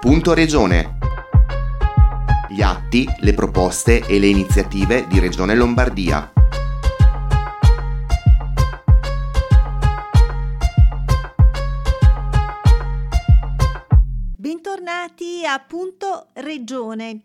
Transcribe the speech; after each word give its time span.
Punto 0.00 0.32
Regione. 0.32 0.96
Gli 2.48 2.62
atti, 2.62 3.06
le 3.18 3.34
proposte 3.34 4.06
e 4.06 4.18
le 4.18 4.28
iniziative 4.28 5.06
di 5.06 5.18
Regione 5.18 5.54
Lombardia. 5.54 6.32
Bentornati 14.38 15.44
a 15.44 15.58
Punto 15.58 16.28
Regione. 16.32 17.20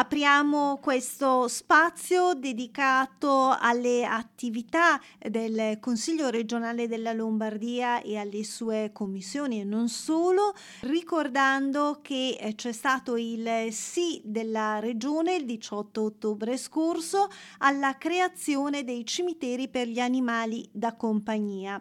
Apriamo 0.00 0.78
questo 0.80 1.46
spazio 1.46 2.32
dedicato 2.32 3.54
alle 3.60 4.06
attività 4.06 4.98
del 5.18 5.78
Consiglio 5.78 6.30
regionale 6.30 6.88
della 6.88 7.12
Lombardia 7.12 8.00
e 8.00 8.16
alle 8.16 8.42
sue 8.42 8.92
commissioni 8.94 9.60
e 9.60 9.64
non 9.64 9.90
solo, 9.90 10.54
ricordando 10.84 11.98
che 12.00 12.38
eh, 12.40 12.54
c'è 12.54 12.72
stato 12.72 13.18
il 13.18 13.70
sì 13.72 14.22
della 14.24 14.78
regione 14.78 15.34
il 15.34 15.44
18 15.44 16.02
ottobre 16.02 16.56
scorso 16.56 17.28
alla 17.58 17.98
creazione 17.98 18.84
dei 18.84 19.04
cimiteri 19.04 19.68
per 19.68 19.86
gli 19.86 20.00
animali 20.00 20.66
da 20.72 20.96
compagnia 20.96 21.78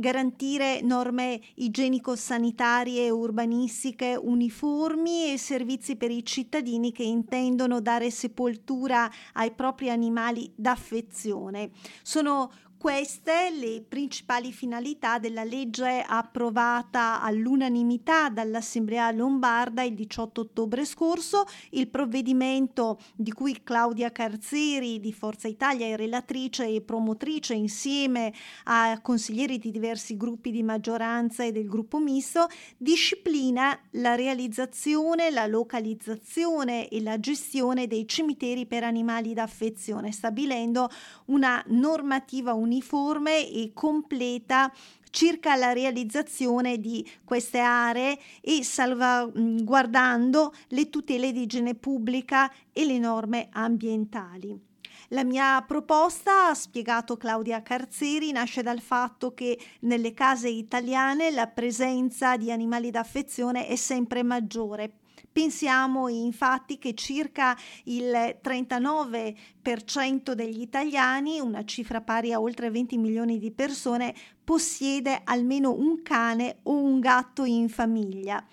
garantire 0.00 0.80
norme 0.80 1.40
igienico-sanitarie 1.56 3.04
e 3.04 3.10
urbanistiche 3.10 4.18
uniformi 4.20 5.32
e 5.32 5.38
servizi 5.38 5.94
per 5.96 6.10
i 6.10 6.24
cittadini 6.24 6.90
che 6.90 7.04
intendono 7.04 7.80
dare 7.80 8.10
sepoltura 8.10 9.08
ai 9.34 9.52
propri 9.52 9.90
animali 9.90 10.50
d'affezione. 10.56 11.70
Sono 12.02 12.50
queste 12.80 13.50
le 13.50 13.84
principali 13.86 14.52
finalità 14.52 15.18
della 15.18 15.44
legge 15.44 16.02
approvata 16.02 17.20
all'unanimità 17.20 18.30
dall'Assemblea 18.30 19.10
lombarda 19.10 19.82
il 19.82 19.92
18 19.92 20.40
ottobre 20.40 20.86
scorso. 20.86 21.44
Il 21.72 21.88
provvedimento 21.88 22.98
di 23.14 23.32
cui 23.32 23.60
Claudia 23.62 24.10
Carzeri 24.10 24.98
di 24.98 25.12
Forza 25.12 25.46
Italia 25.46 25.88
è 25.88 25.94
relatrice 25.94 26.68
e 26.68 26.80
promotrice 26.80 27.52
insieme 27.52 28.32
a 28.64 28.98
consiglieri 29.02 29.58
di 29.58 29.70
diversi 29.70 30.16
gruppi 30.16 30.50
di 30.50 30.62
maggioranza 30.62 31.44
e 31.44 31.52
del 31.52 31.68
gruppo 31.68 31.98
misto 31.98 32.48
disciplina 32.78 33.78
la 33.90 34.14
realizzazione, 34.14 35.28
la 35.28 35.44
localizzazione 35.44 36.88
e 36.88 37.02
la 37.02 37.20
gestione 37.20 37.86
dei 37.86 38.08
cimiteri 38.08 38.64
per 38.64 38.84
animali 38.84 39.34
d'affezione, 39.34 40.12
stabilendo 40.12 40.88
una 41.26 41.62
normativa 41.66 42.54
uniforme 42.54 42.68
uniforme 42.70 43.48
e 43.50 43.72
completa 43.74 44.72
circa 45.10 45.56
la 45.56 45.72
realizzazione 45.72 46.78
di 46.78 47.04
queste 47.24 47.58
aree 47.58 48.16
e 48.40 48.62
salvaguardando 48.62 50.54
le 50.68 50.88
tutele 50.88 51.32
di 51.32 51.42
igiene 51.42 51.74
pubblica 51.74 52.50
e 52.72 52.84
le 52.84 52.98
norme 52.98 53.48
ambientali. 53.50 54.68
La 55.12 55.24
mia 55.24 55.60
proposta, 55.66 56.50
ha 56.50 56.54
spiegato 56.54 57.16
Claudia 57.16 57.60
Carzeri, 57.62 58.30
nasce 58.30 58.62
dal 58.62 58.78
fatto 58.78 59.34
che 59.34 59.58
nelle 59.80 60.14
case 60.14 60.48
italiane 60.48 61.32
la 61.32 61.48
presenza 61.48 62.36
di 62.36 62.52
animali 62.52 62.92
d'affezione 62.92 63.66
è 63.66 63.74
sempre 63.74 64.22
maggiore 64.22 64.99
Pensiamo 65.32 66.08
infatti 66.08 66.76
che 66.78 66.94
circa 66.94 67.56
il 67.84 68.38
39% 68.42 70.32
degli 70.32 70.60
italiani, 70.60 71.38
una 71.38 71.64
cifra 71.64 72.00
pari 72.00 72.32
a 72.32 72.40
oltre 72.40 72.68
20 72.68 72.98
milioni 72.98 73.38
di 73.38 73.52
persone, 73.52 74.12
possiede 74.42 75.20
almeno 75.22 75.72
un 75.72 76.02
cane 76.02 76.58
o 76.64 76.74
un 76.74 76.98
gatto 76.98 77.44
in 77.44 77.68
famiglia. 77.68 78.44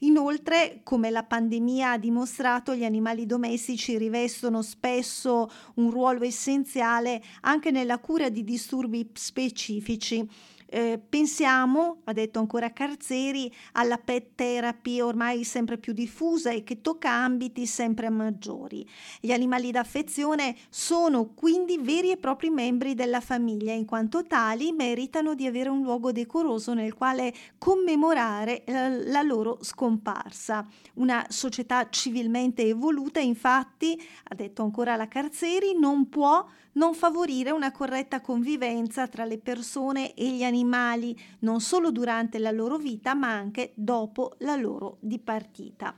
Inoltre, 0.00 0.80
come 0.82 1.08
la 1.08 1.22
pandemia 1.22 1.92
ha 1.92 1.98
dimostrato, 1.98 2.74
gli 2.74 2.84
animali 2.84 3.24
domestici 3.24 3.96
rivestono 3.96 4.60
spesso 4.60 5.50
un 5.76 5.90
ruolo 5.90 6.24
essenziale 6.24 7.22
anche 7.40 7.70
nella 7.70 7.98
cura 7.98 8.28
di 8.28 8.44
disturbi 8.44 9.10
specifici 9.14 10.28
eh, 10.66 11.00
pensiamo, 11.08 12.00
ha 12.04 12.12
detto 12.12 12.38
ancora 12.38 12.72
Carzeri, 12.72 13.52
alla 13.72 13.98
pet 13.98 14.34
therapy 14.34 15.00
ormai 15.00 15.44
sempre 15.44 15.78
più 15.78 15.92
diffusa 15.92 16.50
e 16.50 16.64
che 16.64 16.80
tocca 16.80 17.10
ambiti 17.10 17.66
sempre 17.66 18.08
maggiori. 18.10 18.86
Gli 19.20 19.32
animali 19.32 19.70
d'affezione 19.70 20.56
sono 20.68 21.32
quindi 21.34 21.78
veri 21.78 22.10
e 22.10 22.16
propri 22.16 22.50
membri 22.50 22.94
della 22.94 23.20
famiglia, 23.20 23.72
in 23.72 23.84
quanto 23.84 24.24
tali 24.24 24.72
meritano 24.72 25.34
di 25.34 25.46
avere 25.46 25.68
un 25.68 25.82
luogo 25.82 26.12
decoroso 26.12 26.74
nel 26.74 26.94
quale 26.94 27.32
commemorare 27.58 28.64
la, 28.66 28.88
la 28.88 29.22
loro 29.22 29.58
scomparsa. 29.60 30.66
Una 30.94 31.24
società 31.28 31.88
civilmente 31.90 32.62
evoluta, 32.62 33.20
infatti, 33.20 34.00
ha 34.24 34.34
detto 34.34 34.62
ancora 34.62 34.96
la 34.96 35.08
Carzeri, 35.08 35.78
non 35.78 36.08
può 36.08 36.44
non 36.76 36.94
favorire 36.94 37.50
una 37.50 37.72
corretta 37.72 38.20
convivenza 38.20 39.06
tra 39.08 39.24
le 39.24 39.38
persone 39.38 40.14
e 40.14 40.30
gli 40.30 40.42
animali, 40.42 41.18
non 41.40 41.60
solo 41.60 41.90
durante 41.90 42.38
la 42.38 42.50
loro 42.50 42.76
vita, 42.76 43.14
ma 43.14 43.30
anche 43.32 43.72
dopo 43.74 44.34
la 44.38 44.56
loro 44.56 44.96
dipartita. 45.00 45.94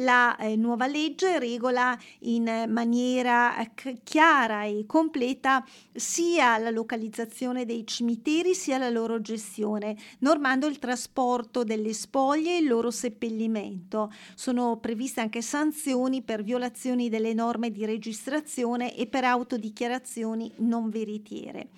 La 0.00 0.36
eh, 0.36 0.56
nuova 0.56 0.86
legge 0.86 1.38
regola 1.38 1.98
in 2.20 2.66
maniera 2.68 3.54
c- 3.74 4.02
chiara 4.02 4.64
e 4.64 4.84
completa 4.86 5.64
sia 5.92 6.58
la 6.58 6.70
localizzazione 6.70 7.64
dei 7.64 7.86
cimiteri 7.86 8.54
sia 8.54 8.78
la 8.78 8.90
loro 8.90 9.20
gestione, 9.20 9.96
normando 10.20 10.66
il 10.66 10.78
trasporto 10.78 11.64
delle 11.64 11.92
spoglie 11.92 12.56
e 12.56 12.60
il 12.60 12.68
loro 12.68 12.90
seppellimento. 12.90 14.12
Sono 14.34 14.78
previste 14.78 15.20
anche 15.20 15.42
sanzioni 15.42 16.22
per 16.22 16.42
violazioni 16.42 17.08
delle 17.08 17.34
norme 17.34 17.70
di 17.70 17.84
registrazione 17.84 18.94
e 18.94 19.06
per 19.06 19.24
autodichiarazioni 19.96 20.52
non 20.58 20.90
veritiere. 20.90 21.68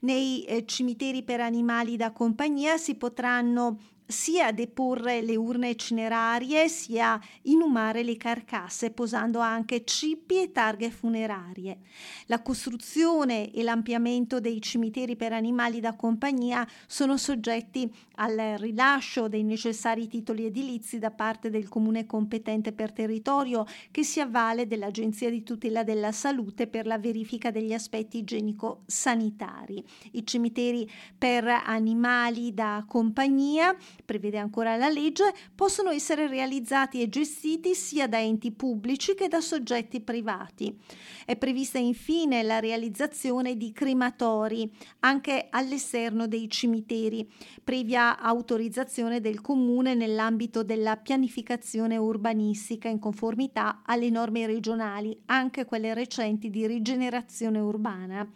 Nei 0.00 0.44
eh, 0.44 0.64
cimiteri 0.66 1.22
per 1.22 1.40
animali 1.40 1.96
da 1.96 2.12
compagnia 2.12 2.76
si 2.76 2.94
potranno 2.96 3.78
sia 4.12 4.52
deporre 4.52 5.22
le 5.22 5.34
urne 5.34 5.74
cinerarie 5.74 6.68
sia 6.68 7.20
inumare 7.42 8.04
le 8.04 8.16
carcasse 8.16 8.90
posando 8.92 9.40
anche 9.40 9.84
cippi 9.84 10.42
e 10.42 10.52
targhe 10.52 10.90
funerarie. 10.90 11.78
La 12.26 12.42
costruzione 12.42 13.50
e 13.50 13.62
l'ampliamento 13.64 14.38
dei 14.38 14.60
cimiteri 14.60 15.16
per 15.16 15.32
animali 15.32 15.80
da 15.80 15.96
compagnia 15.96 16.64
sono 16.86 17.16
soggetti 17.16 17.92
al 18.16 18.36
rilascio 18.58 19.26
dei 19.26 19.42
necessari 19.42 20.06
titoli 20.06 20.44
edilizi 20.44 20.98
da 20.98 21.10
parte 21.10 21.50
del 21.50 21.68
comune 21.68 22.06
competente 22.06 22.72
per 22.72 22.92
territorio 22.92 23.66
che 23.90 24.04
si 24.04 24.20
avvale 24.20 24.66
dell'Agenzia 24.66 25.30
di 25.30 25.42
tutela 25.42 25.82
della 25.82 26.12
salute 26.12 26.66
per 26.66 26.86
la 26.86 26.98
verifica 26.98 27.50
degli 27.50 27.72
aspetti 27.72 28.18
igienico-sanitari. 28.18 29.82
I 30.12 30.26
cimiteri 30.26 30.88
per 31.16 31.46
animali 31.46 32.52
da 32.52 32.84
compagnia 32.86 33.74
prevede 34.04 34.38
ancora 34.38 34.76
la 34.76 34.88
legge, 34.88 35.32
possono 35.54 35.90
essere 35.90 36.26
realizzati 36.26 37.00
e 37.00 37.08
gestiti 37.08 37.74
sia 37.74 38.06
da 38.06 38.20
enti 38.20 38.50
pubblici 38.52 39.14
che 39.14 39.28
da 39.28 39.40
soggetti 39.40 40.00
privati. 40.00 40.76
È 41.24 41.36
prevista 41.36 41.78
infine 41.78 42.42
la 42.42 42.60
realizzazione 42.60 43.56
di 43.56 43.72
crematori 43.72 44.70
anche 45.00 45.46
all'esterno 45.50 46.26
dei 46.26 46.48
cimiteri, 46.48 47.30
previa 47.62 48.18
autorizzazione 48.18 49.20
del 49.20 49.40
comune 49.40 49.94
nell'ambito 49.94 50.62
della 50.62 50.96
pianificazione 50.96 51.96
urbanistica 51.96 52.88
in 52.88 52.98
conformità 52.98 53.82
alle 53.84 54.10
norme 54.10 54.46
regionali, 54.46 55.16
anche 55.26 55.64
quelle 55.64 55.94
recenti 55.94 56.50
di 56.50 56.66
rigenerazione 56.66 57.58
urbana. 57.58 58.28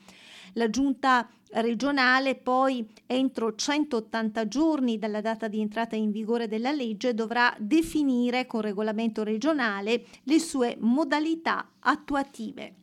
La 0.56 0.70
giunta 0.70 1.28
regionale 1.52 2.34
poi 2.34 2.88
entro 3.06 3.54
180 3.54 4.48
giorni 4.48 4.98
dalla 4.98 5.20
data 5.20 5.48
di 5.48 5.60
entrata 5.60 5.96
in 5.96 6.10
vigore 6.10 6.48
della 6.48 6.72
legge 6.72 7.12
dovrà 7.14 7.54
definire 7.58 8.46
con 8.46 8.62
regolamento 8.62 9.22
regionale 9.22 10.04
le 10.24 10.38
sue 10.38 10.76
modalità 10.80 11.72
attuative. 11.80 12.74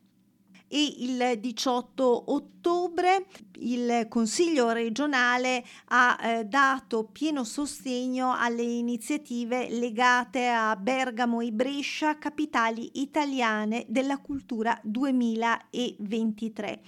E 0.67 0.95
il 0.99 1.39
18 1.39 2.31
ottobre 2.31 3.25
il 3.59 4.07
Consiglio 4.07 4.71
regionale 4.71 5.63
ha 5.89 6.17
eh, 6.19 6.45
dato 6.45 7.03
pieno 7.11 7.43
sostegno 7.43 8.35
alle 8.35 8.63
iniziative 8.63 9.69
legate 9.69 10.47
a 10.47 10.75
Bergamo 10.75 11.41
e 11.41 11.51
Brescia, 11.51 12.17
capitali 12.17 13.01
italiane 13.01 13.85
della 13.87 14.17
cultura 14.17 14.79
2023 14.83 16.81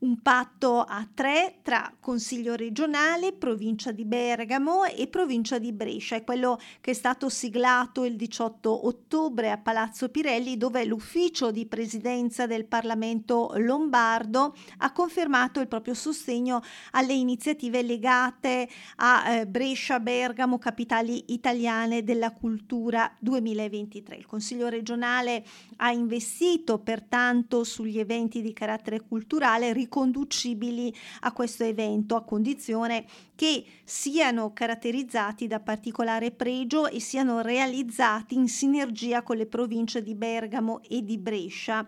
un 0.00 0.22
patto 0.22 0.80
a 0.80 1.06
tre 1.12 1.58
tra 1.62 1.92
Consiglio 2.00 2.54
regionale, 2.54 3.32
provincia 3.32 3.92
di 3.92 4.04
Bergamo 4.04 4.84
e 4.84 5.06
provincia 5.08 5.58
di 5.58 5.72
Brescia. 5.72 6.16
È 6.16 6.24
quello 6.24 6.58
che 6.80 6.92
è 6.92 6.94
stato 6.94 7.28
siglato 7.28 8.04
il 8.04 8.16
18 8.16 8.86
ottobre 8.86 9.50
a 9.50 9.58
Palazzo 9.58 10.08
Pirelli 10.08 10.56
dove 10.56 10.84
l'ufficio 10.84 11.50
di 11.50 11.66
presidenza 11.66 12.46
del 12.46 12.64
Parlamento 12.64 13.52
lombardo 13.56 14.54
ha 14.78 14.92
confermato 14.92 15.60
il 15.60 15.68
proprio 15.68 15.94
sostegno 15.94 16.62
alle 16.92 17.12
iniziative 17.12 17.82
legate 17.82 18.68
a 18.96 19.30
eh, 19.30 19.46
Brescia, 19.46 20.00
Bergamo, 20.00 20.58
capitali 20.58 21.24
italiane 21.28 22.02
della 22.02 22.32
cultura 22.32 23.14
2023. 23.18 24.16
Il 24.16 24.26
Consiglio 24.26 24.68
regionale 24.68 25.44
ha 25.76 25.90
investito 25.90 26.78
pertanto 26.78 27.64
sugli 27.64 27.98
eventi 27.98 28.40
di 28.40 28.52
carattere 28.54 29.00
culturale 29.00 29.72
riconducibili 29.90 30.94
a 31.22 31.32
questo 31.32 31.64
evento 31.64 32.14
a 32.14 32.22
condizione 32.22 33.04
che 33.34 33.64
siano 33.82 34.52
caratterizzati 34.52 35.48
da 35.48 35.58
particolare 35.58 36.30
pregio 36.30 36.86
e 36.86 37.00
siano 37.00 37.40
realizzati 37.40 38.36
in 38.36 38.48
sinergia 38.48 39.22
con 39.22 39.36
le 39.36 39.46
province 39.46 40.02
di 40.02 40.14
Bergamo 40.14 40.80
e 40.88 41.02
di 41.02 41.18
Brescia. 41.18 41.86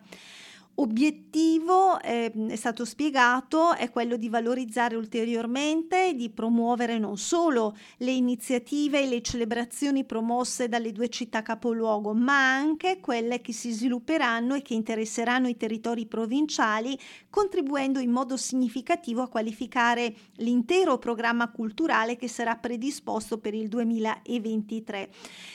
Obiettivo, 0.76 2.00
eh, 2.00 2.32
è 2.48 2.56
stato 2.56 2.86
spiegato, 2.86 3.74
è 3.74 3.90
quello 3.90 4.16
di 4.16 4.30
valorizzare 4.30 4.96
ulteriormente 4.96 6.08
e 6.08 6.14
di 6.14 6.30
promuovere 6.30 6.98
non 6.98 7.18
solo 7.18 7.76
le 7.98 8.12
iniziative 8.12 9.02
e 9.02 9.06
le 9.06 9.20
celebrazioni 9.20 10.04
promosse 10.04 10.70
dalle 10.70 10.90
due 10.90 11.10
città 11.10 11.42
capoluogo, 11.42 12.14
ma 12.14 12.54
anche 12.54 13.00
quelle 13.00 13.42
che 13.42 13.52
si 13.52 13.70
svilupperanno 13.70 14.54
e 14.54 14.62
che 14.62 14.72
interesseranno 14.72 15.46
i 15.46 15.58
territori 15.58 16.06
provinciali, 16.06 16.98
contribuendo 17.28 17.98
in 17.98 18.10
modo 18.10 18.38
significativo 18.38 19.20
a 19.20 19.28
qualificare 19.28 20.14
l'intero 20.36 20.96
programma 20.96 21.50
culturale 21.50 22.16
che 22.16 22.28
sarà 22.28 22.56
predisposto 22.56 23.36
per 23.36 23.52
il 23.52 23.68
2023. 23.68 25.10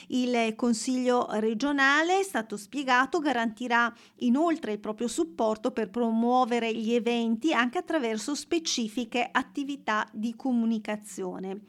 Il 0.10 0.54
Consiglio 0.56 1.28
regionale, 1.32 2.20
è 2.20 2.24
stato 2.24 2.56
spiegato, 2.56 3.18
garantirà 3.18 3.92
inoltre 4.18 4.74
il 4.74 4.80
proprio 4.80 5.06
supporto 5.08 5.72
per 5.72 5.90
promuovere 5.90 6.74
gli 6.74 6.94
eventi 6.94 7.54
anche 7.54 7.78
attraverso 7.78 8.36
specifiche 8.36 9.28
attività 9.32 10.08
di 10.12 10.36
comunicazione. 10.36 11.62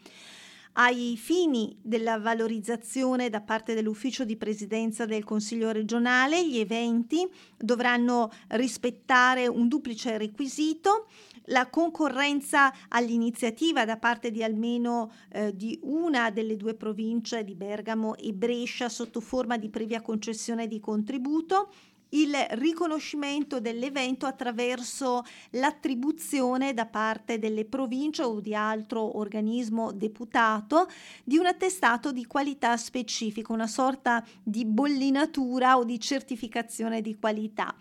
Ai 0.81 1.17
fini 1.17 1.76
della 1.82 2.20
valorizzazione 2.20 3.29
da 3.29 3.40
parte 3.40 3.75
dell'ufficio 3.75 4.25
di 4.25 4.37
presidenza 4.37 5.06
del 5.06 5.25
Consiglio 5.25 5.73
regionale, 5.73 6.46
gli 6.46 6.58
eventi 6.58 7.29
dovranno 7.56 8.31
rispettare 8.50 9.49
un 9.49 9.67
duplice 9.67 10.17
requisito, 10.17 11.08
la 11.46 11.69
concorrenza 11.69 12.73
all'iniziativa 12.88 13.85
da 13.85 13.96
parte 13.96 14.31
di 14.31 14.44
almeno 14.44 15.11
eh, 15.31 15.52
di 15.56 15.76
una 15.82 16.31
delle 16.31 16.56
due 16.56 16.75
province 16.75 17.43
di 17.43 17.56
Bergamo 17.56 18.14
e 18.14 18.32
Brescia 18.32 18.88
sotto 18.88 19.20
forma 19.20 19.56
di 19.56 19.70
previa 19.70 20.00
concessione 20.00 20.69
di 20.69 20.79
contributo 20.79 21.73
il 22.10 22.34
riconoscimento 22.50 23.60
dell'evento 23.60 24.26
attraverso 24.26 25.22
l'attribuzione 25.50 26.72
da 26.75 26.87
parte 26.87 27.38
delle 27.38 27.64
province 27.64 28.22
o 28.22 28.40
di 28.40 28.55
altro 28.55 29.19
organismo 29.19 29.93
deputato 29.93 30.88
di 31.25 31.37
un 31.37 31.46
attestato 31.46 32.12
di 32.12 32.26
qualità 32.26 32.76
specifico, 32.76 33.52
una 33.52 33.66
sorta 33.66 34.25
di 34.43 34.64
bollinatura 34.64 35.76
o 35.76 35.84
di 35.84 36.00
certificazione 36.00 37.00
di 37.00 37.16
qualità. 37.19 37.75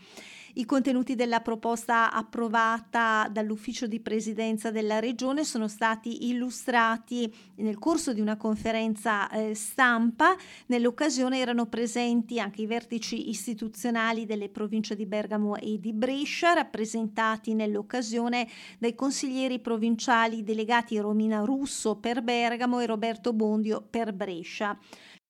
I 0.53 0.65
contenuti 0.65 1.15
della 1.15 1.41
proposta 1.41 2.11
approvata 2.11 3.27
dall'ufficio 3.31 3.85
di 3.85 3.99
presidenza 3.99 4.71
della 4.71 4.99
regione 4.99 5.43
sono 5.43 5.67
stati 5.67 6.27
illustrati 6.29 7.31
nel 7.55 7.77
corso 7.77 8.13
di 8.13 8.21
una 8.21 8.37
conferenza 8.37 9.29
eh, 9.29 9.53
stampa. 9.53 10.35
Nell'occasione 10.67 11.39
erano 11.39 11.65
presenti 11.65 12.39
anche 12.39 12.61
i 12.61 12.65
vertici 12.65 13.29
istituzionali 13.29 14.25
delle 14.25 14.49
province 14.49 14.95
di 14.95 15.05
Bergamo 15.05 15.55
e 15.55 15.79
di 15.79 15.93
Brescia, 15.93 16.53
rappresentati 16.53 17.53
nell'occasione 17.53 18.47
dai 18.79 18.95
consiglieri 18.95 19.59
provinciali 19.59 20.43
delegati 20.43 20.97
Romina 20.97 21.43
Russo 21.43 21.97
per 21.97 22.21
Bergamo 22.21 22.79
e 22.79 22.85
Roberto 22.85 23.33
Bondio 23.33 23.85
per 23.87 24.13
Brescia. 24.13 24.77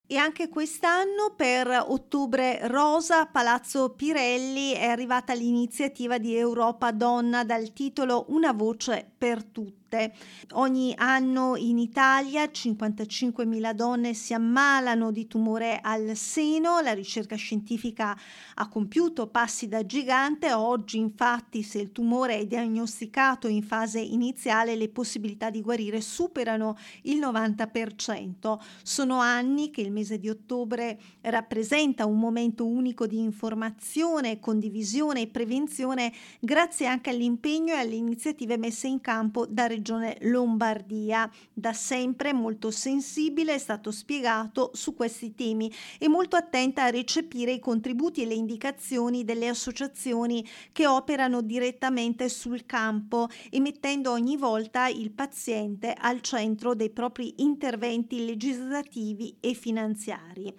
E 0.09 0.15
anche 0.15 0.47
quest'anno 0.47 1.33
per 1.35 1.67
ottobre 1.67 2.65
rosa 2.69 3.25
Palazzo 3.25 3.89
Pirelli 3.89 4.71
è 4.71 4.85
arrivata 4.85 5.33
l'iniziativa 5.33 6.17
di 6.17 6.33
Europa 6.33 6.93
Donna 6.93 7.43
dal 7.43 7.73
titolo 7.73 8.23
Una 8.29 8.53
voce 8.53 9.05
per 9.17 9.43
tutti 9.43 9.86
tutte. 9.87 10.13
Ogni 10.53 10.93
anno 10.97 11.55
in 11.55 11.77
Italia 11.77 12.43
55.000 12.43 13.71
donne 13.71 14.13
si 14.13 14.33
ammalano 14.33 15.11
di 15.11 15.27
tumore 15.27 15.79
al 15.81 16.15
seno, 16.15 16.79
la 16.81 16.93
ricerca 16.93 17.35
scientifica 17.35 18.17
ha 18.55 18.67
compiuto 18.67 19.27
passi 19.27 19.67
da 19.67 19.85
gigante, 19.85 20.51
oggi 20.53 20.97
infatti 20.97 21.63
se 21.63 21.79
il 21.79 21.91
tumore 21.91 22.39
è 22.39 22.45
diagnosticato 22.45 23.47
in 23.47 23.63
fase 23.63 23.99
iniziale 23.99 24.75
le 24.75 24.89
possibilità 24.89 25.49
di 25.49 25.61
guarire 25.61 26.01
superano 26.01 26.77
il 27.03 27.19
90%. 27.19 28.57
Sono 28.83 29.19
anni 29.19 29.69
che 29.69 29.81
il 29.81 29.91
mese 29.91 30.17
di 30.17 30.29
ottobre 30.29 30.99
rappresenta 31.21 32.05
un 32.05 32.19
momento 32.19 32.65
unico 32.65 33.07
di 33.07 33.19
informazione, 33.19 34.39
condivisione 34.39 35.21
e 35.21 35.27
prevenzione 35.27 36.11
grazie 36.39 36.87
anche 36.87 37.09
all'impegno 37.09 37.73
e 37.73 37.77
alle 37.77 37.95
iniziative 37.95 38.57
messe 38.57 38.87
in 38.87 39.01
campo 39.01 39.45
da 39.45 39.67
regione 39.77 40.17
Lombardia. 40.21 41.29
Da 41.53 41.73
sempre 41.73 42.33
molto 42.33 42.71
sensibile 42.71 43.53
è 43.53 43.57
stato 43.57 43.91
spiegato 43.91 44.71
su 44.73 44.95
questi 44.95 45.33
temi 45.35 45.71
e 45.99 46.07
molto 46.07 46.35
attenta 46.35 46.83
a 46.83 46.89
recepire 46.89 47.51
i 47.51 47.59
contributi 47.59 48.21
e 48.21 48.25
le 48.25 48.33
indicazioni 48.33 49.23
delle 49.23 49.47
associazioni 49.47 50.45
che 50.71 50.87
operano 50.87 51.41
direttamente 51.41 52.29
sul 52.29 52.65
campo 52.65 53.27
e 53.49 53.59
mettendo 53.59 54.11
ogni 54.11 54.37
volta 54.37 54.87
il 54.87 55.11
paziente 55.11 55.93
al 55.97 56.21
centro 56.21 56.73
dei 56.73 56.89
propri 56.89 57.35
interventi 57.37 58.25
legislativi 58.25 59.37
e 59.39 59.53
finanziari. 59.53 60.53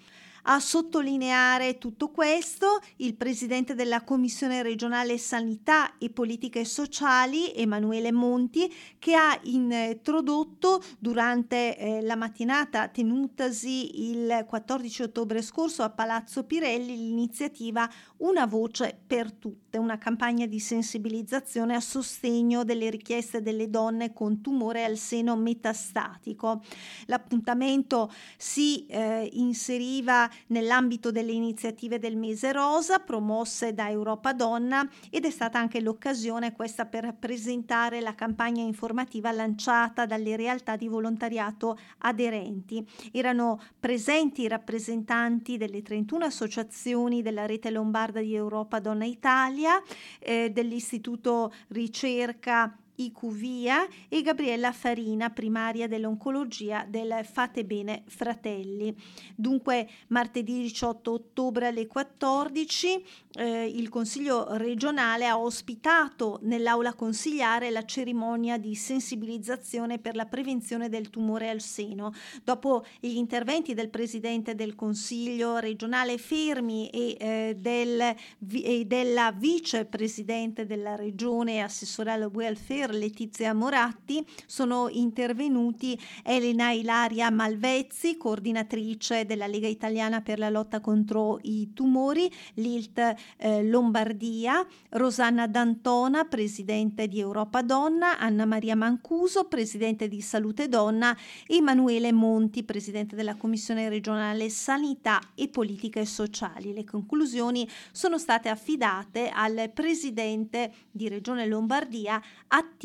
A 0.50 0.60
sottolineare 0.60 1.76
tutto 1.76 2.08
questo 2.08 2.80
il 2.96 3.16
presidente 3.16 3.74
della 3.74 4.02
Commissione 4.02 4.62
regionale 4.62 5.18
Sanità 5.18 5.98
e 5.98 6.08
Politiche 6.08 6.64
Sociali, 6.64 7.52
Emanuele 7.52 8.12
Monti, 8.12 8.72
che 8.98 9.14
ha 9.14 9.38
introdotto 9.42 10.82
durante 10.98 11.76
eh, 11.76 12.00
la 12.00 12.16
mattinata 12.16 12.88
tenutasi 12.88 14.08
il 14.08 14.46
14 14.48 15.02
ottobre 15.02 15.42
scorso 15.42 15.82
a 15.82 15.90
Palazzo 15.90 16.44
Pirelli 16.44 16.96
l'iniziativa 16.96 17.86
Una 18.18 18.46
voce 18.46 18.98
per 19.06 19.30
tutte, 19.32 19.76
una 19.76 19.98
campagna 19.98 20.46
di 20.46 20.60
sensibilizzazione 20.60 21.74
a 21.74 21.80
sostegno 21.80 22.64
delle 22.64 22.88
richieste 22.88 23.42
delle 23.42 23.68
donne 23.68 24.14
con 24.14 24.40
tumore 24.40 24.84
al 24.84 24.96
seno 24.96 25.36
metastatico. 25.36 26.62
L'appuntamento 27.04 28.10
si 28.38 28.86
eh, 28.86 29.28
inseriva 29.34 30.28
nell'ambito 30.48 31.10
delle 31.10 31.32
iniziative 31.32 31.98
del 31.98 32.16
mese 32.16 32.52
rosa 32.52 32.98
promosse 32.98 33.74
da 33.74 33.90
Europa 33.90 34.32
Donna 34.32 34.88
ed 35.10 35.24
è 35.24 35.30
stata 35.30 35.58
anche 35.58 35.80
l'occasione 35.80 36.52
questa 36.52 36.86
per 36.86 37.14
presentare 37.18 38.00
la 38.00 38.14
campagna 38.14 38.62
informativa 38.62 39.30
lanciata 39.32 40.06
dalle 40.06 40.36
realtà 40.36 40.76
di 40.76 40.88
volontariato 40.88 41.78
aderenti. 41.98 42.86
Erano 43.12 43.60
presenti 43.78 44.42
i 44.42 44.48
rappresentanti 44.48 45.56
delle 45.56 45.82
31 45.82 46.24
associazioni 46.24 47.22
della 47.22 47.46
rete 47.46 47.70
lombarda 47.70 48.20
di 48.20 48.34
Europa 48.34 48.78
Donna 48.80 49.04
Italia, 49.04 49.82
eh, 50.18 50.50
dell'Istituto 50.50 51.52
Ricerca 51.68 52.76
IQVIA 52.98 53.86
e 54.08 54.22
Gabriella 54.22 54.72
Farina, 54.72 55.30
primaria 55.30 55.86
dell'oncologia 55.86 56.84
del 56.88 57.20
Fate 57.24 57.64
Bene 57.64 58.02
Fratelli. 58.06 58.94
Dunque 59.34 59.88
martedì 60.08 60.62
18 60.62 61.12
ottobre 61.12 61.68
alle 61.68 61.86
14 61.86 63.04
eh, 63.38 63.66
il 63.66 63.88
Consiglio 63.88 64.56
regionale 64.56 65.26
ha 65.26 65.38
ospitato 65.38 66.40
nell'aula 66.42 66.94
consigliare 66.94 67.70
la 67.70 67.84
cerimonia 67.84 68.58
di 68.58 68.74
sensibilizzazione 68.74 69.98
per 69.98 70.16
la 70.16 70.26
prevenzione 70.26 70.88
del 70.88 71.10
tumore 71.10 71.48
al 71.48 71.60
seno. 71.60 72.12
Dopo 72.42 72.84
gli 72.98 73.16
interventi 73.16 73.74
del 73.74 73.90
Presidente 73.90 74.54
del 74.54 74.74
Consiglio 74.74 75.58
regionale 75.58 76.18
Fermi 76.18 76.88
e, 76.90 77.16
eh, 77.18 77.56
del, 77.56 78.14
e 78.62 78.84
della 78.86 79.32
Vicepresidente 79.32 80.66
della 80.66 80.96
Regione 80.96 81.60
assessore 81.60 82.10
al 82.10 82.30
welfare 82.32 82.87
Premier 82.88 82.94
Letizia 82.94 83.52
Moratti, 83.52 84.24
sono 84.46 84.88
intervenuti 84.88 85.98
Elena 86.24 86.70
Ilaria 86.70 87.30
Malvezzi, 87.30 88.16
coordinatrice 88.16 89.26
della 89.26 89.46
Lega 89.46 89.66
Italiana 89.66 90.22
per 90.22 90.38
la 90.38 90.48
lotta 90.48 90.80
contro 90.80 91.38
i 91.42 91.72
tumori, 91.74 92.30
l'ILT 92.54 93.14
eh, 93.36 93.64
Lombardia, 93.64 94.66
Rosanna 94.90 95.46
D'Antona, 95.46 96.24
presidente 96.24 97.08
di 97.08 97.20
Europa 97.20 97.60
Donna, 97.62 98.18
Anna 98.18 98.46
Maria 98.46 98.74
Mancuso, 98.74 99.44
presidente 99.44 100.08
di 100.08 100.22
Salute 100.22 100.68
Donna, 100.68 101.16
Emanuele 101.46 102.12
Monti, 102.12 102.64
presidente 102.64 103.14
della 103.14 103.34
Commissione 103.34 103.88
regionale 103.90 104.48
Sanità 104.48 105.20
e 105.34 105.48
Politiche 105.48 106.06
Sociali. 106.06 106.72
Le 106.72 106.84
conclusioni 106.84 107.68
sono 107.92 108.16
state 108.16 108.48
affidate 108.48 109.28
al 109.28 109.70
presidente 109.74 110.72
di 110.90 111.08
Regione 111.08 111.46
Lombardia, 111.46 112.20
Attilio 112.48 112.76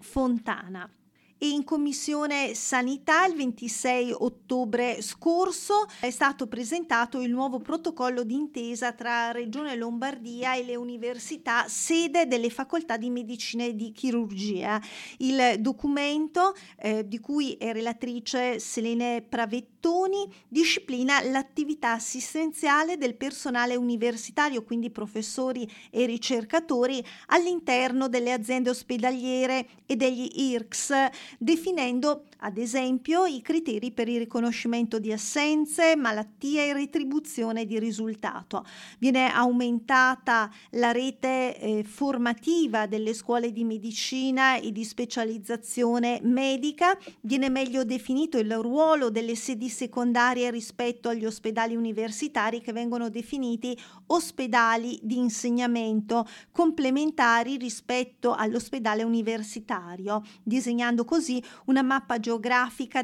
Fontana 0.00 0.88
e 1.38 1.48
in 1.48 1.62
Commissione 1.62 2.54
Sanità 2.54 3.24
il 3.24 3.36
26 3.36 4.12
ottobre 4.12 5.00
scorso 5.00 5.86
è 6.00 6.10
stato 6.10 6.48
presentato 6.48 7.20
il 7.20 7.30
nuovo 7.30 7.60
protocollo 7.60 8.24
d'intesa 8.24 8.92
tra 8.92 9.30
Regione 9.30 9.76
Lombardia 9.76 10.56
e 10.56 10.64
le 10.64 10.74
università 10.74 11.66
sede 11.68 12.26
delle 12.26 12.50
facoltà 12.50 12.96
di 12.96 13.08
medicina 13.08 13.64
e 13.64 13.76
di 13.76 13.92
chirurgia. 13.92 14.82
Il 15.18 15.60
documento 15.60 16.54
eh, 16.76 17.06
di 17.06 17.20
cui 17.20 17.52
è 17.52 17.72
relatrice 17.72 18.58
Selene 18.58 19.22
Pravettoni 19.22 20.30
disciplina 20.48 21.22
l'attività 21.22 21.92
assistenziale 21.92 22.98
del 22.98 23.14
personale 23.14 23.76
universitario, 23.76 24.64
quindi 24.64 24.90
professori 24.90 25.70
e 25.90 26.04
ricercatori 26.04 27.04
all'interno 27.26 28.08
delle 28.08 28.32
aziende 28.32 28.70
ospedaliere 28.70 29.68
e 29.86 29.94
degli 29.94 30.28
IRCS 30.34 30.92
definendo 31.40 32.24
ad 32.40 32.58
esempio 32.58 33.24
i 33.24 33.40
criteri 33.40 33.90
per 33.90 34.08
il 34.08 34.18
riconoscimento 34.18 34.98
di 34.98 35.12
assenze, 35.12 35.96
malattie 35.96 36.68
e 36.68 36.72
retribuzione 36.72 37.64
di 37.64 37.78
risultato. 37.78 38.64
Viene 38.98 39.32
aumentata 39.32 40.50
la 40.70 40.92
rete 40.92 41.58
eh, 41.58 41.84
formativa 41.84 42.86
delle 42.86 43.14
scuole 43.14 43.52
di 43.52 43.64
medicina 43.64 44.56
e 44.56 44.72
di 44.72 44.84
specializzazione 44.84 46.20
medica, 46.22 46.96
viene 47.22 47.48
meglio 47.48 47.84
definito 47.84 48.38
il 48.38 48.54
ruolo 48.56 49.10
delle 49.10 49.34
sedi 49.34 49.68
secondarie 49.68 50.50
rispetto 50.50 51.08
agli 51.08 51.24
ospedali 51.24 51.74
universitari 51.74 52.60
che 52.60 52.72
vengono 52.72 53.08
definiti 53.08 53.76
ospedali 54.06 54.98
di 55.02 55.18
insegnamento 55.18 56.26
complementari 56.52 57.56
rispetto 57.56 58.34
all'ospedale 58.34 59.02
universitario, 59.02 60.22
disegnando 60.42 61.04
così 61.04 61.42
una 61.66 61.82
mappa 61.82 62.18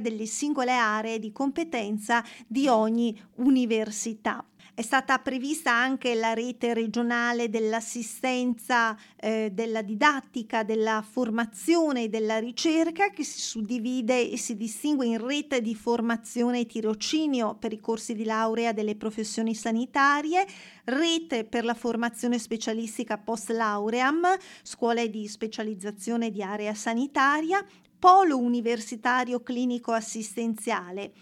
delle 0.00 0.26
singole 0.26 0.72
aree 0.72 1.18
di 1.18 1.32
competenza 1.32 2.22
di 2.46 2.68
ogni 2.68 3.18
università. 3.36 4.44
È 4.76 4.82
stata 4.82 5.20
prevista 5.20 5.70
anche 5.70 6.16
la 6.16 6.34
rete 6.34 6.74
regionale 6.74 7.48
dell'assistenza, 7.48 8.98
eh, 9.20 9.50
della 9.52 9.82
didattica, 9.82 10.64
della 10.64 11.00
formazione 11.08 12.02
e 12.02 12.08
della 12.08 12.40
ricerca 12.40 13.10
che 13.10 13.22
si 13.22 13.38
suddivide 13.38 14.28
e 14.28 14.36
si 14.36 14.56
distingue 14.56 15.06
in 15.06 15.24
rete 15.24 15.60
di 15.60 15.76
formazione 15.76 16.58
e 16.58 16.66
tirocinio 16.66 17.54
per 17.54 17.72
i 17.72 17.78
corsi 17.78 18.14
di 18.14 18.24
laurea 18.24 18.72
delle 18.72 18.96
professioni 18.96 19.54
sanitarie, 19.54 20.44
rete 20.86 21.44
per 21.44 21.64
la 21.64 21.74
formazione 21.74 22.40
specialistica 22.40 23.16
post 23.16 23.50
lauream, 23.50 24.26
scuole 24.64 25.08
di 25.08 25.28
specializzazione 25.28 26.32
di 26.32 26.42
area 26.42 26.74
sanitaria, 26.74 27.64
polo 28.04 28.36
universitario 28.36 29.42
clinico 29.42 29.92
assistenziale. 29.92 31.12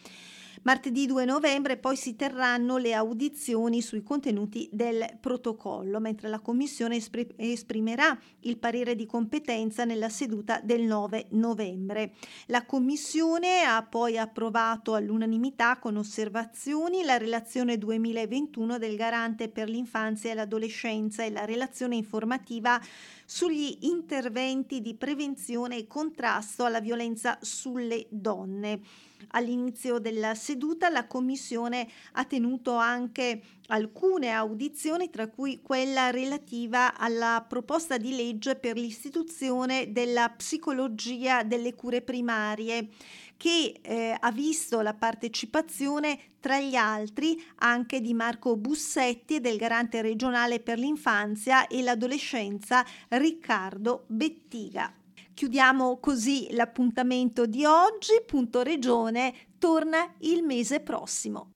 Martedì 0.65 1.07
2 1.07 1.25
novembre 1.25 1.77
poi 1.77 1.97
si 1.97 2.15
terranno 2.15 2.77
le 2.77 2.93
audizioni 2.93 3.81
sui 3.83 4.03
contenuti 4.03 4.69
del 4.73 5.17
protocollo, 5.21 6.01
mentre 6.01 6.29
la 6.29 6.41
Commissione 6.41 6.97
espr- 6.97 7.35
esprimerà 7.37 8.17
il 8.41 8.59
parere 8.59 8.97
di 8.97 9.07
competenza 9.07 9.85
nella 9.85 10.09
seduta 10.09 10.61
del 10.63 10.83
9 10.83 11.27
novembre. 11.31 12.15
La 12.47 12.65
Commissione 12.65 13.63
ha 13.63 13.83
poi 13.85 14.19
approvato 14.19 14.95
all'unanimità 14.95 15.79
con 15.79 15.97
osservazioni 15.97 17.03
la 17.05 17.17
relazione 17.17 17.79
2021 17.79 18.79
del 18.79 18.97
Garante 18.97 19.49
per 19.49 19.69
l'infanzia 19.69 20.31
e 20.31 20.35
l'adolescenza 20.35 21.25
e 21.25 21.31
la 21.31 21.45
relazione 21.45 21.97
informativa 21.97 22.81
sugli 23.33 23.79
interventi 23.81 24.83
di 24.83 24.95
prevenzione 24.95 25.79
e 25.79 25.87
contrasto 25.87 26.65
alla 26.65 26.81
violenza 26.81 27.39
sulle 27.41 28.05
donne. 28.11 28.81
All'inizio 29.29 29.99
della 29.99 30.35
seduta 30.35 30.91
la 30.91 31.07
Commissione 31.07 31.89
ha 32.13 32.27
tenuto 32.27 32.75
anche 32.75 33.41
alcune 33.69 34.33
audizioni, 34.33 35.09
tra 35.09 35.29
cui 35.29 35.63
quella 35.63 36.11
relativa 36.11 36.95
alla 36.95 37.43
proposta 37.49 37.97
di 37.97 38.15
legge 38.15 38.55
per 38.57 38.77
l'istituzione 38.77 39.93
della 39.93 40.29
psicologia 40.29 41.43
delle 41.43 41.75
cure 41.75 42.03
primarie 42.03 42.89
che 43.43 43.81
eh, 43.83 44.17
ha 44.17 44.31
visto 44.31 44.83
la 44.83 44.95
partecipazione 44.95 46.37
tra 46.39 46.61
gli 46.61 46.77
altri 46.77 47.43
anche 47.57 48.01
di 48.01 48.15
Marco 48.15 48.57
Bussetti 48.57 49.35
e 49.35 49.41
del 49.41 49.57
garante 49.57 50.01
regionale 50.01 50.61
per 50.61 50.79
l'infanzia 50.79 51.67
e 51.67 51.83
l'adolescenza 51.83 52.87
Riccardo 53.09 54.05
Bettiga. 54.07 54.95
Chiudiamo 55.35 55.99
così 55.99 56.53
l'appuntamento 56.53 57.47
di 57.47 57.65
oggi. 57.65 58.23
Punto 58.25 58.63
Regione 58.63 59.35
torna 59.59 60.09
il 60.19 60.45
mese 60.45 60.79
prossimo. 60.79 61.51